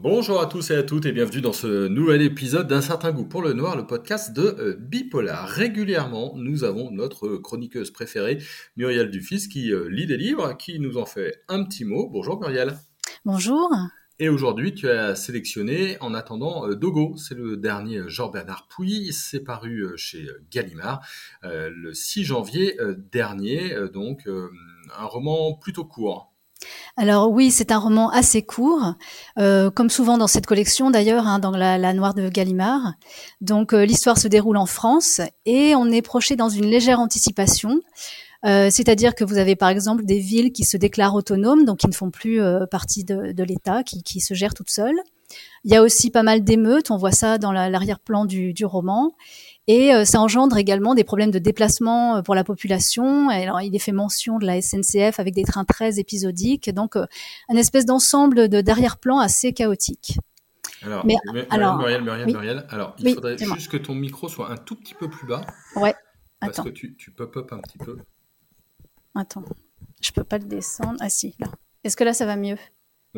Bonjour 0.00 0.40
à 0.40 0.46
tous 0.46 0.70
et 0.70 0.76
à 0.76 0.84
toutes 0.84 1.06
et 1.06 1.12
bienvenue 1.12 1.40
dans 1.40 1.52
ce 1.52 1.88
nouvel 1.88 2.22
épisode 2.22 2.68
d'un 2.68 2.80
certain 2.80 3.10
goût 3.10 3.24
pour 3.24 3.42
le 3.42 3.52
noir, 3.52 3.76
le 3.76 3.84
podcast 3.84 4.32
de 4.32 4.42
euh, 4.42 4.76
Bipolar. 4.78 5.48
Régulièrement, 5.48 6.34
nous 6.36 6.62
avons 6.62 6.92
notre 6.92 7.36
chroniqueuse 7.36 7.90
préférée, 7.90 8.38
Muriel 8.76 9.10
Dufis, 9.10 9.48
qui 9.48 9.72
euh, 9.72 9.88
lit 9.90 10.06
des 10.06 10.16
livres, 10.16 10.56
qui 10.56 10.78
nous 10.78 10.98
en 10.98 11.04
fait 11.04 11.42
un 11.48 11.64
petit 11.64 11.84
mot. 11.84 12.08
Bonjour 12.08 12.38
Muriel. 12.38 12.78
Bonjour. 13.24 13.68
Et 14.20 14.28
aujourd'hui, 14.28 14.72
tu 14.72 14.88
as 14.88 15.16
sélectionné 15.16 15.96
En 16.00 16.14
attendant 16.14 16.68
euh, 16.68 16.76
Dogo. 16.76 17.16
C'est 17.16 17.34
le 17.34 17.56
dernier 17.56 18.02
Jean-Bernard 18.06 18.68
Pouy. 18.68 19.12
C'est 19.12 19.40
paru 19.40 19.84
chez 19.96 20.28
Gallimard 20.52 21.04
le 21.42 21.92
6 21.92 22.22
janvier 22.22 22.78
dernier. 23.10 23.74
Donc, 23.92 24.28
un 24.28 25.06
roman 25.06 25.54
plutôt 25.54 25.84
court. 25.84 26.32
Alors 27.00 27.30
oui, 27.30 27.52
c'est 27.52 27.70
un 27.70 27.78
roman 27.78 28.10
assez 28.10 28.42
court, 28.42 28.94
euh, 29.38 29.70
comme 29.70 29.88
souvent 29.88 30.18
dans 30.18 30.26
cette 30.26 30.46
collection 30.46 30.90
d'ailleurs, 30.90 31.28
hein, 31.28 31.38
dans 31.38 31.52
la, 31.52 31.92
Noire 31.92 32.12
de 32.12 32.28
Gallimard. 32.28 32.94
Donc 33.40 33.72
euh, 33.72 33.84
l'histoire 33.84 34.18
se 34.18 34.26
déroule 34.26 34.56
en 34.56 34.66
France 34.66 35.20
et 35.46 35.76
on 35.76 35.92
est 35.92 36.02
proché 36.02 36.34
dans 36.34 36.48
une 36.48 36.66
légère 36.66 36.98
anticipation. 36.98 37.80
Euh, 38.44 38.68
c'est-à-dire 38.72 39.14
que 39.14 39.22
vous 39.22 39.38
avez 39.38 39.54
par 39.54 39.68
exemple 39.68 40.04
des 40.04 40.18
villes 40.18 40.50
qui 40.50 40.64
se 40.64 40.76
déclarent 40.76 41.14
autonomes, 41.14 41.64
donc 41.64 41.78
qui 41.78 41.86
ne 41.86 41.94
font 41.94 42.10
plus 42.10 42.40
partie 42.68 43.04
de, 43.04 43.44
l'État, 43.44 43.84
qui, 43.84 44.20
se 44.20 44.34
gèrent 44.34 44.54
toutes 44.54 44.70
seules. 44.70 45.00
Il 45.62 45.72
y 45.72 45.76
a 45.76 45.82
aussi 45.82 46.10
pas 46.10 46.24
mal 46.24 46.42
d'émeutes, 46.42 46.90
on 46.90 46.96
voit 46.96 47.12
ça 47.12 47.38
dans 47.38 47.52
l'arrière-plan 47.52 48.24
du, 48.24 48.64
roman. 48.64 49.12
Et 49.68 49.94
euh, 49.94 50.06
ça 50.06 50.18
engendre 50.20 50.56
également 50.56 50.94
des 50.94 51.04
problèmes 51.04 51.30
de 51.30 51.38
déplacement 51.38 52.16
euh, 52.16 52.22
pour 52.22 52.34
la 52.34 52.42
population. 52.42 53.28
alors, 53.28 53.60
il 53.60 53.76
est 53.76 53.78
fait 53.78 53.92
mention 53.92 54.38
de 54.38 54.46
la 54.46 54.60
SNCF 54.62 55.20
avec 55.20 55.34
des 55.34 55.44
trains 55.44 55.66
très 55.66 55.98
épisodiques, 56.00 56.70
donc 56.70 56.96
euh, 56.96 57.06
un 57.50 57.54
espèce 57.54 57.84
d'ensemble 57.84 58.48
de 58.48 58.62
d'arrière-plan 58.62 59.18
assez 59.18 59.52
chaotique. 59.52 60.18
Alors, 60.82 61.04
Mais, 61.04 61.16
alors 61.50 61.76
Muriel, 61.76 62.02
Muriel, 62.02 62.26
Muriel, 62.26 62.66
alors 62.70 62.96
il 62.98 63.14
faudrait 63.14 63.36
juste 63.36 63.68
que 63.68 63.76
ton 63.76 63.94
micro 63.94 64.28
soit 64.28 64.50
un 64.50 64.56
tout 64.56 64.74
petit 64.74 64.94
peu 64.94 65.08
plus 65.10 65.26
bas. 65.26 65.42
Ouais. 65.76 65.94
Parce 66.40 66.60
que 66.60 66.70
tu, 66.70 66.96
tu 66.96 67.10
pop-up 67.10 67.52
un 67.52 67.58
petit 67.58 67.78
peu. 67.78 67.98
Attends, 69.14 69.44
je 70.00 70.12
peux 70.12 70.24
pas 70.24 70.38
le 70.38 70.44
descendre. 70.44 70.96
Ah 71.00 71.10
si, 71.10 71.34
là. 71.40 71.48
Est-ce 71.84 71.96
que 71.96 72.04
là 72.04 72.14
ça 72.14 72.24
va 72.24 72.36
mieux? 72.36 72.56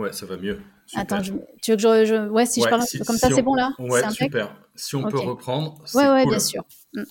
Ouais, 0.00 0.14
ça 0.14 0.24
va 0.24 0.38
mieux. 0.38 0.58
Attends, 0.94 1.20
tu 1.20 1.32
veux 1.32 1.76
que 1.76 2.04
je, 2.06 2.28
ouais, 2.30 2.46
si 2.46 2.62
je 2.62 2.68
parle 2.68 2.82
comme 3.06 3.18
ça, 3.18 3.28
c'est 3.28 3.42
bon 3.42 3.54
là? 3.54 3.72
Ouais, 3.78 4.08
super. 4.10 4.56
Si 4.74 4.96
on 4.96 5.02
peut 5.02 5.18
reprendre. 5.18 5.82
Ouais, 5.94 6.08
ouais, 6.08 6.24
bien 6.24 6.38
sûr. 6.38 6.64
Mm. 6.94 7.02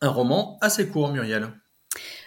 Un 0.00 0.08
roman 0.08 0.58
assez 0.60 0.88
court, 0.88 1.12
Muriel. 1.12 1.52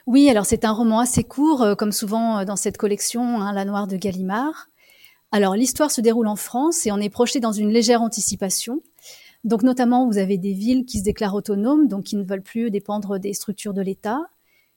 Oui, 0.07 0.29
alors 0.29 0.45
c'est 0.45 0.63
un 0.63 0.71
roman 0.71 1.01
assez 1.01 1.25
court, 1.25 1.61
euh, 1.61 1.75
comme 1.75 1.91
souvent 1.91 2.39
euh, 2.39 2.45
dans 2.45 2.55
cette 2.55 2.77
collection, 2.77 3.41
hein, 3.41 3.51
La 3.51 3.65
Noire 3.65 3.87
de 3.87 3.97
Gallimard. 3.97 4.69
Alors 5.33 5.55
l'histoire 5.55 5.91
se 5.91 5.99
déroule 5.99 6.27
en 6.27 6.37
France 6.37 6.87
et 6.87 6.93
on 6.93 6.97
est 6.97 7.09
projeté 7.09 7.41
dans 7.41 7.51
une 7.51 7.69
légère 7.69 8.01
anticipation. 8.01 8.81
Donc 9.43 9.63
notamment, 9.63 10.07
vous 10.07 10.17
avez 10.17 10.37
des 10.37 10.53
villes 10.53 10.85
qui 10.85 10.99
se 10.99 11.03
déclarent 11.03 11.35
autonomes, 11.35 11.89
donc 11.89 12.05
qui 12.05 12.15
ne 12.15 12.23
veulent 12.23 12.41
plus 12.41 12.71
dépendre 12.71 13.19
des 13.19 13.33
structures 13.33 13.73
de 13.73 13.81
l'État. 13.81 14.21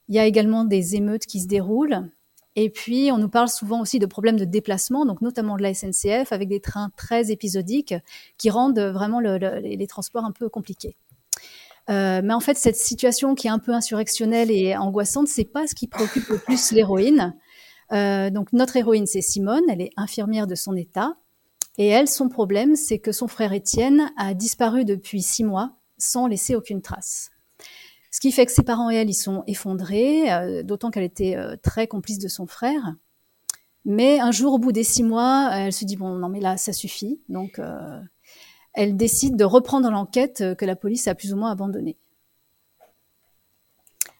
Il 0.09 0.17
y 0.17 0.19
a 0.19 0.27
également 0.27 0.65
des 0.65 0.97
émeutes 0.97 1.27
qui 1.27 1.41
se 1.41 1.47
déroulent. 1.47 2.11
Et 2.55 2.69
puis, 2.69 3.11
on 3.13 3.19
nous 3.19 3.29
parle 3.29 3.49
souvent 3.49 3.81
aussi 3.81 3.99
de 3.99 4.07
problèmes 4.07 4.37
de 4.37 4.45
déplacement, 4.45 5.07
donc 5.07 5.23
notamment 5.23 5.57
de 5.57 5.63
la 5.63 5.73
SNCF, 5.73 6.33
avec 6.33 6.49
des 6.49 6.61
trains 6.61 6.91
très 6.97 7.31
épisodiques 7.31 7.95
qui 8.37 8.51
rendent 8.51 8.79
vraiment 8.79 9.21
les 9.21 9.87
transports 9.87 10.25
un 10.25 10.33
peu 10.33 10.49
compliqués. 10.49 10.97
Euh, 11.91 12.21
mais 12.23 12.35
en 12.35 12.41
fait, 12.41 12.57
cette 12.57 12.77
situation 12.77 13.35
qui 13.35 13.49
est 13.49 13.51
un 13.51 13.59
peu 13.59 13.73
insurrectionnelle 13.73 14.51
et 14.51 14.77
angoissante, 14.77 15.29
c'est 15.29 15.45
pas 15.45 15.67
ce 15.67 15.75
qui 15.75 15.89
préoccupe 15.89 16.29
le 16.29 16.39
plus 16.39 16.73
l'héroïne. 16.73 17.35
Euh, 17.93 18.31
donc 18.31 18.53
notre 18.53 18.77
héroïne, 18.77 19.07
c'est 19.07 19.21
Simone, 19.21 19.65
elle 19.69 19.81
est 19.81 19.91
infirmière 19.97 20.47
de 20.47 20.55
son 20.55 20.77
état, 20.77 21.17
et 21.79 21.89
elle, 21.89 22.09
son 22.09 22.29
problème, 22.29 22.77
c'est 22.77 22.99
que 22.99 23.13
son 23.13 23.29
frère 23.29 23.53
Étienne 23.53 24.11
a 24.17 24.35
disparu 24.35 24.85
depuis 24.85 25.23
six 25.23 25.45
mois 25.45 25.77
sans 25.99 26.27
laisser 26.27 26.55
aucune 26.55 26.83
trace. 26.83 27.32
Qui 28.23 28.31
fait 28.31 28.47
que 28.47 28.53
ses 28.53 28.63
parents 28.63 28.89
et 28.89 28.95
elle, 28.95 29.11
ils 29.11 29.15
sont 29.15 29.43
effondrés, 29.49 30.33
euh, 30.33 30.63
d'autant 30.63 30.93
qu'elle 30.93 31.03
était 31.03 31.35
euh, 31.35 31.57
très 31.61 31.89
complice 31.89 32.21
de 32.21 32.29
son 32.29 32.47
frère. 32.47 32.95
Mais 33.85 34.21
un 34.21 34.31
jour, 34.31 34.53
au 34.53 34.59
bout 34.61 34.71
des 34.71 34.85
six 34.85 35.03
mois, 35.03 35.51
elle 35.53 35.73
se 35.73 35.85
dit 35.85 35.97
bon, 35.97 36.15
non 36.15 36.29
mais 36.29 36.39
là, 36.39 36.57
ça 36.57 36.73
suffit. 36.73 37.21
Donc, 37.29 37.59
euh, 37.59 38.01
elle 38.75 38.97
décide 38.97 39.35
de 39.35 39.43
reprendre 39.43 39.91
l'enquête 39.91 40.55
que 40.57 40.65
la 40.65 40.77
police 40.77 41.09
a 41.09 41.17
plus 41.17 41.33
ou 41.33 41.37
moins 41.37 41.51
abandonnée. 41.51 41.99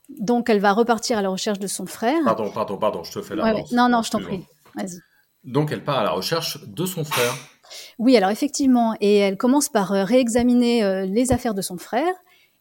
Donc, 0.09 0.51
elle 0.51 0.59
va 0.59 0.73
repartir 0.73 1.17
à 1.19 1.23
la 1.23 1.29
recherche 1.29 1.61
de 1.61 1.69
son 1.69 1.87
frère. 1.87 2.25
Pardon, 2.25 2.51
pardon, 2.51 2.79
pardon, 2.79 3.05
je 3.05 3.13
te 3.13 3.23
fais 3.23 3.37
la 3.37 3.55
Non, 3.71 3.89
non, 3.89 4.03
je 4.03 4.11
t'en 4.11 4.21
prie. 4.21 4.45
Vas-y. 4.75 4.99
Donc, 5.45 5.71
elle 5.71 5.85
part 5.85 6.01
à 6.01 6.03
la 6.03 6.11
recherche 6.11 6.59
de 6.67 6.87
son 6.87 7.05
frère. 7.05 7.35
Oui, 8.01 8.17
alors 8.17 8.31
effectivement, 8.31 8.97
et 9.01 9.19
elle 9.19 9.37
commence 9.37 9.69
par 9.69 9.91
réexaminer 9.91 11.07
les 11.07 11.31
affaires 11.31 11.55
de 11.55 11.63
son 11.63 11.79
frère. 11.79 12.13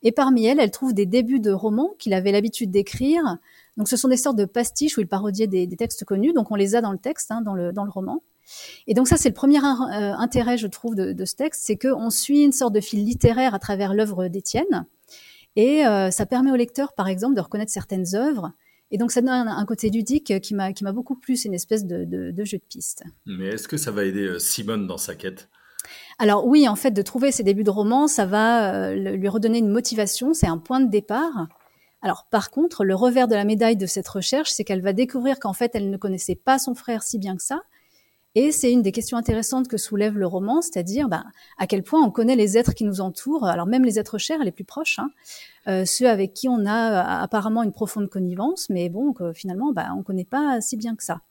Et 0.04 0.12
parmi 0.12 0.46
elles, 0.46 0.60
elle 0.60 0.72
trouve 0.72 0.94
des 0.94 1.06
débuts 1.06 1.40
de 1.40 1.52
romans 1.52 1.94
qu'il 2.00 2.14
avait 2.14 2.32
l'habitude 2.32 2.72
d'écrire. 2.72 3.38
Donc 3.78 3.88
ce 3.88 3.96
sont 3.96 4.08
des 4.08 4.18
sortes 4.18 4.38
de 4.38 4.46
pastiches 4.46 4.98
où 4.98 5.02
il 5.02 5.08
parodiait 5.08 5.48
des, 5.48 5.68
textes 5.76 6.06
connus. 6.06 6.34
Donc 6.34 6.52
on 6.52 6.56
les 6.56 6.76
a 6.76 6.82
dans 6.82 6.92
le 6.92 6.98
texte, 6.98 7.32
hein, 7.32 7.42
dans, 7.42 7.54
le, 7.54 7.72
dans 7.72 7.84
le 7.84 7.92
roman. 7.92 8.24
Et 8.88 8.94
donc 8.94 9.08
ça, 9.08 9.18
c'est 9.18 9.30
le 9.30 9.36
premier 9.36 9.60
euh, 9.60 10.14
intérêt, 10.16 10.58
je 10.58 10.68
trouve, 10.68 10.96
de, 10.96 11.26
ce 11.26 11.36
texte, 11.36 11.62
c'est 11.64 11.78
qu'on 11.78 12.10
suit 12.10 12.44
une 12.44 12.52
sorte 12.52 12.74
de 12.74 12.82
fil 12.82 13.04
littéraire 13.06 13.54
à 13.54 13.60
travers 13.60 13.94
l'œuvre 13.94 14.28
d'Étienne. 14.28 14.86
Et 15.56 15.86
euh, 15.86 16.12
ça 16.12 16.26
permet 16.26 16.52
au 16.52 16.56
lecteur, 16.56 16.94
par 16.94 17.08
exemple, 17.08 17.36
de 17.36 17.42
reconnaître 17.42 17.72
certaines 17.72 18.16
œuvres. 18.16 18.52
Et 18.92 18.98
donc 18.98 19.12
ça 19.12 19.22
donne 19.22 19.30
un, 19.30 19.66
côté 19.66 19.90
ludique 19.90 20.34
qui 20.42 20.54
m'a 20.54 20.74
beaucoup 20.92 21.16
plu, 21.16 21.38
c'est 21.38 21.48
une 21.48 21.54
espèce 21.54 21.86
de, 21.86 22.04
de, 22.04 22.44
jeu 22.44 22.58
de 22.58 22.64
piste. 22.68 23.04
Mais 23.26 23.48
est-ce 23.48 23.70
que 23.70 23.78
ça 23.78 23.90
va 23.90 24.04
aider 24.04 24.28
euh, 24.28 24.38
Simone 24.38 24.86
dans 24.86 24.98
sa 24.98 25.16
quête? 25.16 25.48
Alors 26.22 26.46
oui, 26.46 26.68
en 26.68 26.76
fait, 26.76 26.92
de 26.92 27.02
trouver 27.02 27.32
ses 27.32 27.42
débuts 27.42 27.64
de 27.64 27.72
roman, 27.72 28.08
ça 28.08 28.28
va 28.28 28.76
euh, 28.76 28.94
lui 28.94 29.28
redonner 29.28 29.58
une 29.58 29.70
motivation, 29.70 30.36
c'est 30.36 30.46
un 30.46 30.60
point 30.60 30.80
de 30.80 30.88
départ. 30.88 31.48
Alors 32.04 32.28
par 32.30 32.52
contre, 32.52 32.84
le 32.84 32.94
revers 32.94 33.28
de 33.28 33.34
la 33.34 33.44
médaille 33.44 33.76
de 33.76 33.88
cette 33.88 34.08
recherche, 34.08 34.52
c'est 34.52 34.64
qu'elle 34.64 34.84
va 34.84 34.94
découvrir 34.94 35.40
qu'en 35.40 35.54
fait, 35.54 35.72
elle 35.74 35.90
ne 35.90 35.98
connaissait 35.98 36.36
pas 36.36 36.60
son 36.60 36.76
frère 36.76 37.02
si 37.02 37.18
bien 37.18 37.36
que 37.36 37.42
ça. 37.42 37.64
Et 38.36 38.52
c'est 38.52 38.72
une 38.72 38.84
des 38.84 38.92
questions 38.92 39.18
intéressantes 39.18 39.68
que 39.68 39.78
soulève 39.78 40.16
le 40.16 40.28
roman, 40.28 40.62
c'est-à-dire 40.62 41.10
ben, 41.10 41.24
à 41.58 41.66
quel 41.66 41.82
point 41.82 42.00
on 42.04 42.12
connaît 42.12 42.36
les 42.36 42.56
êtres 42.56 42.76
qui 42.76 42.84
nous 42.84 43.02
entourent, 43.02 43.48
alors 43.48 43.66
même 43.66 43.84
les 43.84 43.98
êtres 43.98 44.20
chers, 44.20 44.44
les 44.44 44.52
plus 44.52 44.64
proches, 44.64 45.00
hein, 45.00 45.10
euh, 45.68 45.86
ceux 45.86 46.08
avec 46.08 46.36
qui 46.36 46.48
on 46.48 46.68
a 46.68 46.92
euh, 46.92 47.24
apparemment 47.24 47.64
une 47.64 47.74
profonde 47.74 48.10
connivence, 48.12 48.70
mais 48.70 48.90
bon, 48.90 49.16
finalement, 49.34 49.74
ben, 49.74 49.92
on 49.96 49.98
ne 49.98 50.04
connaît 50.04 50.24
pas 50.24 50.62
si 50.62 50.78
bien 50.78 50.96
que 50.96 51.04
ça. 51.04 51.22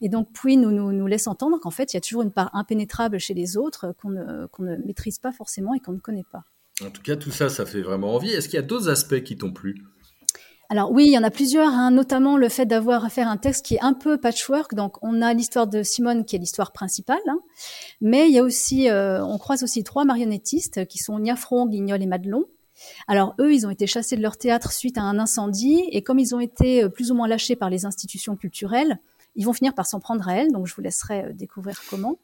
Et 0.00 0.08
donc, 0.08 0.28
puis 0.32 0.56
nous, 0.56 0.70
nous, 0.70 1.06
laisse 1.06 1.26
entendre 1.26 1.58
qu'en 1.58 1.70
fait, 1.70 1.92
il 1.92 1.96
y 1.96 1.98
a 1.98 2.00
toujours 2.00 2.22
une 2.22 2.32
part 2.32 2.50
impénétrable 2.54 3.18
chez 3.18 3.34
les 3.34 3.56
autres 3.56 3.94
qu'on 4.00 4.10
ne, 4.10 4.76
maîtrise 4.86 5.18
pas 5.18 5.32
forcément 5.32 5.74
et 5.74 5.80
qu'on 5.80 5.92
ne 5.92 5.98
connaît 5.98 6.26
pas. 6.30 6.44
En 6.84 6.90
tout 6.90 7.02
cas, 7.02 7.16
tout 7.16 7.30
ça, 7.30 7.48
ça 7.48 7.66
fait 7.66 7.82
vraiment 7.82 8.14
envie. 8.14 8.30
Est-ce 8.30 8.48
qu'il 8.48 8.56
y 8.56 8.62
a 8.62 8.66
d'autres 8.66 8.88
aspects 8.88 9.22
qui 9.22 9.36
t'ont 9.36 9.52
plu? 9.52 9.82
Alors 10.70 10.92
oui, 10.92 11.06
il 11.06 11.12
y 11.12 11.18
en 11.18 11.22
a 11.22 11.30
plusieurs, 11.30 11.68
hein, 11.68 11.90
notamment 11.90 12.36
le 12.36 12.50
fait 12.50 12.66
d'avoir 12.66 13.02
à 13.06 13.08
faire 13.08 13.28
un 13.28 13.38
texte 13.38 13.64
qui 13.64 13.76
est 13.76 13.80
un 13.80 13.94
peu 13.94 14.18
patchwork. 14.18 14.74
Donc 14.74 15.02
on 15.02 15.22
a 15.22 15.32
l'histoire 15.32 15.66
de 15.66 15.82
Simone 15.82 16.26
qui 16.26 16.36
est 16.36 16.38
l'histoire 16.38 16.72
principale, 16.72 17.18
hein. 17.26 17.40
mais 18.02 18.28
il 18.28 18.34
y 18.34 18.38
a 18.38 18.42
aussi, 18.42 18.90
euh, 18.90 19.24
on 19.24 19.38
croise 19.38 19.62
aussi 19.62 19.82
trois 19.82 20.04
marionnettistes 20.04 20.86
qui 20.86 20.98
sont 20.98 21.18
Niafron, 21.18 21.66
Guignol 21.66 22.02
et 22.02 22.06
Madelon. 22.06 22.44
Alors 23.06 23.34
eux, 23.40 23.52
ils 23.52 23.66
ont 23.66 23.70
été 23.70 23.86
chassés 23.86 24.16
de 24.16 24.22
leur 24.22 24.36
théâtre 24.36 24.72
suite 24.72 24.98
à 24.98 25.02
un 25.02 25.18
incendie, 25.18 25.84
et 25.90 26.02
comme 26.02 26.18
ils 26.18 26.34
ont 26.34 26.40
été 26.40 26.84
euh, 26.84 26.88
plus 26.90 27.10
ou 27.10 27.14
moins 27.14 27.28
lâchés 27.28 27.56
par 27.56 27.70
les 27.70 27.86
institutions 27.86 28.36
culturelles, 28.36 28.98
ils 29.38 29.44
vont 29.44 29.54
finir 29.54 29.74
par 29.74 29.86
s'en 29.86 30.00
prendre 30.00 30.28
à 30.28 30.34
elle, 30.34 30.52
donc 30.52 30.66
je 30.66 30.74
vous 30.74 30.82
laisserai 30.82 31.24
euh, 31.24 31.32
découvrir 31.32 31.80
comment. 31.88 32.18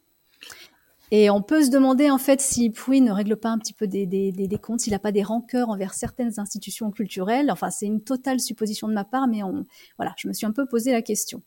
Et 1.11 1.29
on 1.29 1.41
peut 1.41 1.63
se 1.63 1.69
demander 1.69 2.09
en 2.09 2.17
fait 2.17 2.41
si 2.41 2.71
Pouy 2.71 2.99
ne 2.99 3.11
règle 3.11 3.37
pas 3.37 3.49
un 3.49 3.57
petit 3.57 3.73
peu 3.73 3.87
des, 3.87 4.05
des, 4.05 4.57
comptes, 4.57 4.81
s'il 4.81 4.91
n'a 4.91 4.99
pas 4.99 5.11
des 5.11 5.23
rancœurs 5.23 5.69
envers 5.69 5.93
certaines 5.93 6.39
institutions 6.39 6.91
culturelles. 6.91 7.51
Enfin, 7.51 7.69
c'est 7.69 7.85
une 7.85 8.01
totale 8.01 8.39
supposition 8.39 8.87
de 8.87 8.93
ma 8.93 9.05
part, 9.05 9.27
mais 9.27 9.43
on, 9.43 9.65
voilà, 9.97 10.13
je 10.17 10.27
me 10.27 10.33
suis 10.33 10.45
un 10.45 10.51
peu 10.51 10.65
posé 10.65 10.91
la 10.91 11.01
question. 11.01 11.41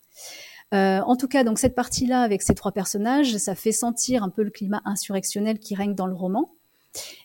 Euh, 0.74 1.00
en 1.00 1.16
tout 1.16 1.28
cas, 1.28 1.44
donc 1.44 1.58
cette 1.58 1.74
partie-là 1.74 2.22
avec 2.22 2.42
ces 2.42 2.54
trois 2.54 2.72
personnages, 2.72 3.36
ça 3.36 3.54
fait 3.54 3.72
sentir 3.72 4.22
un 4.22 4.30
peu 4.30 4.42
le 4.42 4.50
climat 4.50 4.80
insurrectionnel 4.84 5.58
qui 5.58 5.74
règne 5.74 5.94
dans 5.94 6.06
le 6.06 6.14
roman. 6.14 6.54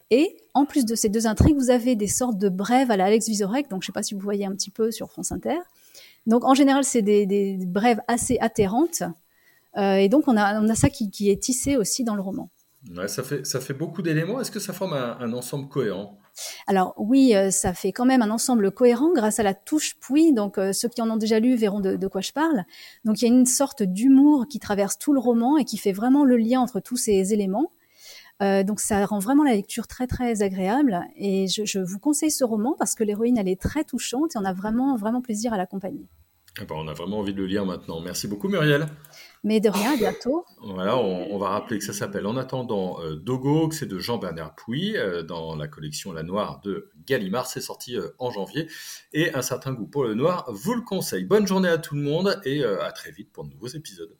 Et 0.09 0.35
en 0.53 0.65
plus 0.65 0.85
de 0.85 0.95
ces 0.95 1.09
deux 1.09 1.27
intrigues, 1.27 1.55
vous 1.55 1.69
avez 1.69 1.95
des 1.95 2.07
sortes 2.07 2.37
de 2.37 2.49
brèves 2.49 2.91
à 2.91 2.97
la 2.97 3.05
Alex 3.05 3.27
Vizorek, 3.27 3.69
donc 3.69 3.83
je 3.83 3.85
ne 3.85 3.87
sais 3.87 3.93
pas 3.93 4.03
si 4.03 4.15
vous 4.15 4.19
voyez 4.19 4.45
un 4.45 4.51
petit 4.51 4.69
peu 4.69 4.91
sur 4.91 5.09
France 5.09 5.31
Inter, 5.31 5.59
donc 6.25 6.45
en 6.45 6.53
général, 6.53 6.83
c'est 6.83 7.01
des, 7.01 7.57
brèves 7.65 8.01
assez 8.07 8.37
atterrantes. 8.39 9.03
Euh, 9.77 9.95
et 9.95 10.09
donc 10.09 10.27
on 10.27 10.37
a, 10.37 10.61
on 10.61 10.69
a 10.69 10.75
ça 10.75 10.89
qui, 10.89 11.29
est 11.29 11.41
tissé 11.41 11.77
aussi 11.77 12.03
dans 12.03 12.15
le 12.15 12.21
roman. 12.21 12.49
Ouais, 12.95 13.07
ça, 13.07 13.23
fait, 13.23 13.45
ça 13.45 13.59
fait 13.59 13.73
beaucoup 13.73 14.01
d'éléments. 14.01 14.41
Est-ce 14.41 14.51
que 14.51 14.59
ça 14.59 14.73
forme 14.73 14.93
un, 14.93 15.33
ensemble 15.33 15.69
cohérent? 15.69 16.19
Alors 16.67 16.93
oui, 16.97 17.35
euh, 17.35 17.51
ça 17.51 17.73
fait 17.73 17.91
quand 17.91 18.05
même 18.05 18.21
un 18.21 18.29
ensemble 18.29 18.71
cohérent 18.71 19.13
grâce 19.13 19.39
à 19.39 19.43
la 19.43 19.53
touche 19.53 19.95
Pouy. 19.99 20.33
Donc 20.33 20.57
euh, 20.57 20.73
ceux 20.73 20.89
qui 20.89 21.01
en 21.01 21.09
ont 21.09 21.17
déjà 21.17 21.39
lu 21.39 21.55
verront 21.55 21.79
de, 21.79 22.07
quoi 22.07 22.21
je 22.21 22.31
parle. 22.31 22.63
Donc 23.05 23.21
il 23.21 23.27
y 23.27 23.31
a 23.31 23.33
une 23.33 23.45
sorte 23.45 23.83
d'humour 23.83 24.47
qui 24.49 24.59
traverse 24.59 24.97
tout 24.97 25.13
le 25.13 25.19
roman 25.19 25.57
et 25.57 25.65
qui 25.65 25.77
fait 25.77 25.91
vraiment 25.91 26.25
le 26.25 26.37
lien 26.37 26.59
entre 26.59 26.79
tous 26.79 26.97
ces 26.97 27.33
éléments. 27.33 27.71
Euh, 28.43 28.63
donc 28.63 28.79
ça 28.79 29.05
rend 29.05 29.19
vraiment 29.19 29.43
la 29.43 29.53
lecture 29.53 29.87
très 29.87 30.07
très 30.07 30.41
agréable 30.41 31.01
et 31.15 31.47
je, 31.47 31.79
vous 31.79 31.99
conseille 31.99 32.31
ce 32.31 32.43
roman 32.43 32.75
parce 32.77 32.95
que 32.95 33.03
l'héroïne 33.03 33.37
elle 33.37 33.47
est 33.47 33.61
très 33.61 33.83
touchante 33.83 34.35
et 34.35 34.39
on 34.39 34.45
a 34.45 34.53
vraiment 34.53 34.95
vraiment 34.97 35.21
plaisir 35.21 35.53
à 35.53 35.57
l'accompagner. 35.57 36.07
Eh 36.61 36.65
ben, 36.65 36.75
on 36.75 36.87
a 36.87 36.93
vraiment 36.93 37.19
envie 37.19 37.33
de 37.33 37.39
le 37.39 37.47
lire 37.47 37.65
maintenant. 37.65 37.99
Merci 37.99 38.27
beaucoup 38.27 38.47
Muriel. 38.47 38.85
Mais 39.43 39.59
de 39.59 39.69
rien, 39.69 39.93
à 39.93 39.97
bientôt. 39.97 40.45
Voilà, 40.61 40.97
on, 40.97 41.37
va 41.37 41.49
rappeler 41.49 41.79
que 41.79 41.83
ça 41.83 41.91
s'appelle 41.91 42.25
En 42.27 42.37
attendant 42.37 43.01
euh, 43.01 43.15
Dogo, 43.15 43.67
que 43.67 43.75
c'est 43.75 43.87
de 43.87 43.99
Jean-Bernard 43.99 44.55
Pouy, 44.55 44.95
euh, 44.95 45.21
dans 45.21 45.55
la 45.55 45.67
collection 45.67 46.13
La 46.13 46.23
Noire 46.23 46.61
de 46.63 46.91
Gallimard. 47.05 47.47
C'est 47.47 47.59
sorti 47.59 47.97
euh, 47.97 48.09
en 48.19 48.31
janvier. 48.31 48.69
Et 49.11 49.33
un 49.33 49.41
certain 49.41 49.73
goût 49.73 49.87
pour 49.87 50.05
le 50.05 50.13
noir 50.13 50.45
vous 50.49 50.75
le 50.75 50.81
conseille. 50.81 51.25
Bonne 51.25 51.45
journée 51.45 51.67
à 51.67 51.77
tout 51.77 51.95
le 51.95 52.01
monde 52.01 52.39
et 52.45 52.63
à 52.63 52.91
très 52.91 53.11
vite 53.11 53.31
pour 53.33 53.43
de 53.43 53.49
nouveaux 53.49 53.67
épisodes. 53.67 54.15